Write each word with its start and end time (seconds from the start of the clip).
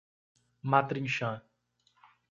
Matrinchã 0.63 1.45